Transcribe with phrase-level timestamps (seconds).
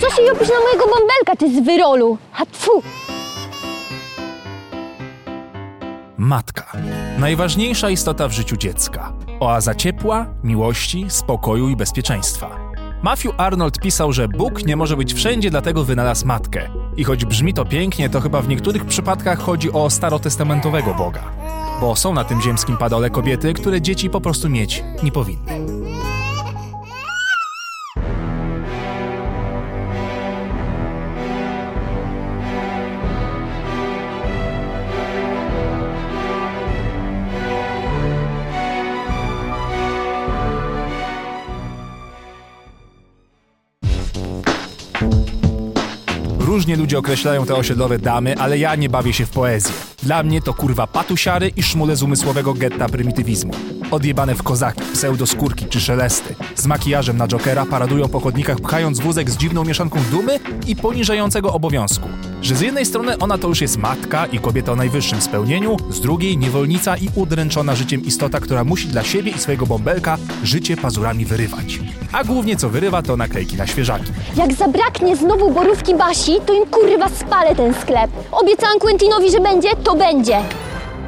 [0.00, 2.18] Co się jopisz na mojego bąbelka, ty z wyrolu?
[2.32, 2.82] Hatfu!
[6.18, 6.72] Matka.
[7.18, 9.12] Najważniejsza istota w życiu dziecka.
[9.40, 12.58] Oaza ciepła, miłości, spokoju i bezpieczeństwa.
[13.02, 16.68] Matthew Arnold pisał, że Bóg nie może być wszędzie, dlatego wynalazł matkę.
[16.96, 21.22] I choć brzmi to pięknie, to chyba w niektórych przypadkach chodzi o starotestamentowego Boga.
[21.80, 25.75] Bo są na tym ziemskim padole kobiety, które dzieci po prostu mieć nie powinny.
[46.46, 49.72] Różnie ludzie określają te osiedlowe damy, ale ja nie bawię się w poezję.
[50.02, 53.52] Dla mnie to kurwa patusiary i szmule z umysłowego getta prymitywizmu.
[53.90, 56.34] Odjebane w kozaki, pseudoskórki czy szelesty.
[56.54, 61.52] Z makijażem na jokera paradują po chodnikach pchając wózek z dziwną mieszanką dumy i poniżającego
[61.52, 62.08] obowiązku.
[62.42, 66.00] Że z jednej strony ona to już jest matka i kobieta o najwyższym spełnieniu, z
[66.00, 71.24] drugiej niewolnica i udręczona życiem istota, która musi dla siebie i swojego bąbelka życie pazurami
[71.24, 71.80] wyrywać.
[72.12, 74.12] A głównie co wyrywa to naklejki na świeżaki.
[74.36, 78.10] Jak zabraknie znowu borówki Basi, to im kurwa spalę ten sklep.
[78.32, 80.40] Obiecałam Quentinowi, że będzie, to będzie.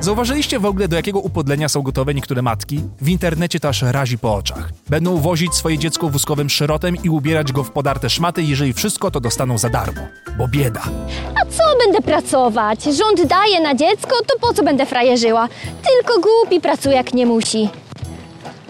[0.01, 2.81] Zauważyliście w ogóle, do jakiego upodlenia są gotowe niektóre matki?
[3.01, 4.71] W internecie to aż razi po oczach.
[4.89, 9.21] Będą wozić swoje dziecko wózkowym szerotem i ubierać go w podarte szmaty, jeżeli wszystko to
[9.21, 10.01] dostaną za darmo.
[10.39, 10.83] Bo bieda.
[11.35, 12.85] A co będę pracować?
[12.85, 15.49] Rząd daje na dziecko, to po co będę frajerzyła?
[15.83, 17.69] Tylko głupi pracuje jak nie musi.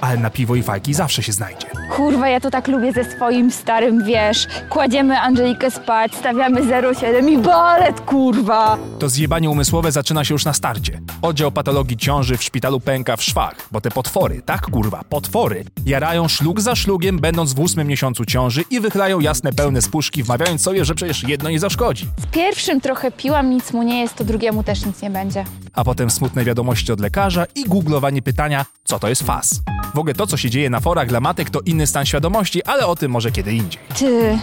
[0.01, 1.67] Ale na piwo i fajki zawsze się znajdzie.
[1.97, 4.47] Kurwa, ja to tak lubię ze swoim starym, wiesz.
[4.71, 6.61] Kładziemy Angelikę spać, stawiamy
[6.95, 8.79] 07 i balet, kurwa!
[8.99, 11.01] To zjebanie umysłowe zaczyna się już na starcie.
[11.23, 16.29] Oddział patologii ciąży w szpitalu pęka w szwach, bo te potwory, tak kurwa, potwory, jarają
[16.29, 20.85] szlug za szlugiem, będąc w ósmym miesiącu ciąży i wychylają jasne pełne spuszki, wmawiając sobie,
[20.85, 22.07] że przecież jedno nie zaszkodzi.
[22.23, 25.45] Z pierwszym trochę piłam, nic mu nie jest, to drugiemu też nic nie będzie.
[25.73, 29.61] a potem smutne wiadomości od lekarza i googlowanie pytania, co to jest FAS.
[29.95, 32.87] W ogóle to, co się dzieje na forach dla matek, to inny stan świadomości, ale
[32.87, 33.81] o tym może kiedy indziej.
[33.99, 34.39] Ty,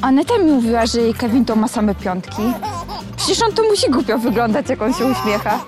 [0.00, 2.42] Aneta mi mówiła, że jej Kevin to ma same piątki.
[3.16, 5.64] Przecież on to musi głupio wyglądać, jak on się uśmiecha.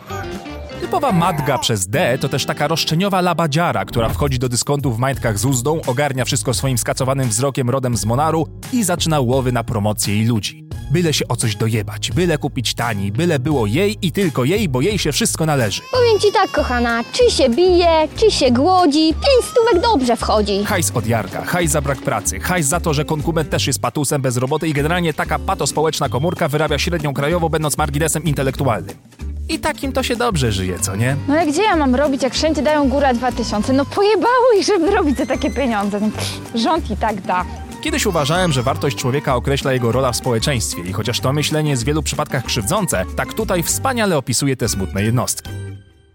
[0.80, 5.38] Typowa matga przez D to też taka roszczeniowa labadziara, która wchodzi do dyskontu w majtkach
[5.38, 10.22] z uzdą, ogarnia wszystko swoim skacowanym wzrokiem rodem z Monaru i zaczyna łowy na promocję
[10.22, 10.61] i ludzi.
[10.92, 14.80] Byle się o coś dojebać, byle kupić tani, byle było jej i tylko jej, bo
[14.80, 15.82] jej się wszystko należy.
[15.92, 20.64] Powiem ci tak, kochana, czy się bije, czy się głodzi, pięć stówek dobrze wchodzi.
[20.64, 24.22] Hajs od Jarka, hajs za brak pracy, hajs za to, że konkubent też jest patusem
[24.22, 28.96] bez roboty i generalnie taka patospołeczna komórka wyrabia średnią krajową, będąc marginesem intelektualnym.
[29.48, 31.16] I takim to się dobrze żyje, co nie?
[31.28, 33.72] No ale gdzie ja mam robić, jak wszędzie dają góra 2000?
[33.72, 36.00] No pojebało ich, żeby robić za takie pieniądze.
[36.00, 37.44] No, pff, rząd i tak da.
[37.82, 41.82] Kiedyś uważałem, że wartość człowieka określa jego rola w społeczeństwie i chociaż to myślenie jest
[41.82, 45.50] w wielu przypadkach krzywdzące, tak tutaj wspaniale opisuje te smutne jednostki.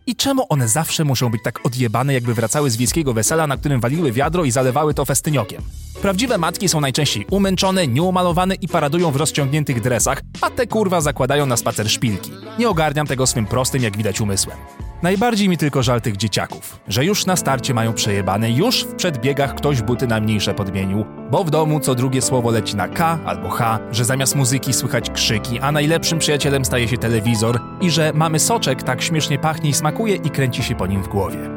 [0.05, 3.81] I czemu one zawsze muszą być tak odjebane, jakby wracały z wiejskiego wesela, na którym
[3.81, 5.61] waliły wiadro i zalewały to festyniokiem?
[6.01, 11.45] Prawdziwe matki są najczęściej umęczone, nieumalowane i paradują w rozciągniętych dresach, a te kurwa zakładają
[11.45, 12.31] na spacer szpilki.
[12.59, 14.57] Nie ogarniam tego swym prostym, jak widać, umysłem.
[15.01, 19.55] Najbardziej mi tylko żal tych dzieciaków, że już na starcie mają przejebane, już w przedbiegach
[19.55, 23.49] ktoś buty na mniejsze podmienił, bo w domu co drugie słowo leci na K albo
[23.49, 28.39] H, że zamiast muzyki słychać krzyki, a najlepszym przyjacielem staje się telewizor i że mamy
[28.39, 31.49] soczek tak śmiesznie pachnie i smakuje i kręci się po nim w głowie.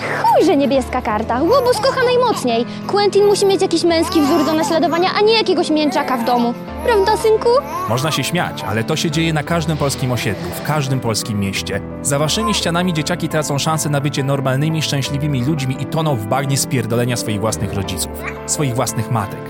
[0.00, 1.42] Chuj, że niebieska karta.
[1.42, 2.66] Łobuz kocha najmocniej.
[2.86, 6.54] Quentin musi mieć jakiś męski wzór do naśladowania, a nie jakiegoś mięczaka w domu.
[6.84, 7.48] Prawda, synku?
[7.88, 11.80] Można się śmiać, ale to się dzieje na każdym polskim osiedlu, w każdym polskim mieście.
[12.02, 16.56] Za waszymi ścianami dzieciaki tracą szansę na bycie normalnymi, szczęśliwymi ludźmi i toną w bagnie
[16.56, 18.10] spierdolenia swoich własnych rodziców,
[18.46, 19.40] swoich własnych matek.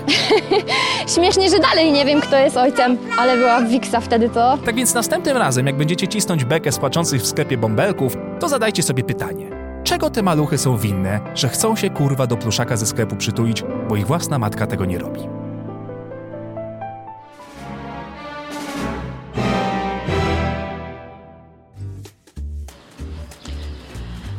[1.15, 4.57] Śmiesznie, że dalej nie wiem, kto jest ojcem, ale była Wiksa wtedy, to...
[4.65, 8.83] Tak więc następnym razem, jak będziecie cisnąć bekę z płaczących w sklepie bąbelków, to zadajcie
[8.83, 9.58] sobie pytanie.
[9.89, 13.95] Czego te maluchy są winne, że chcą się kurwa do pluszaka ze sklepu przytulić, bo
[13.95, 15.19] ich własna matka tego nie robi?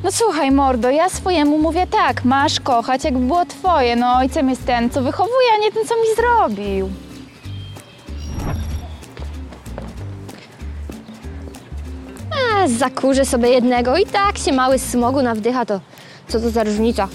[0.05, 3.97] No słuchaj, mordo, ja swojemu mówię tak, masz kochać, jakby było twoje.
[3.97, 6.91] No ojcem jest ten, co wychowuje, a nie ten, co mi zrobił.
[12.69, 15.81] Zakurzę sobie jednego i tak się mały smogu nawdycha, to
[16.29, 17.09] co to za różnica?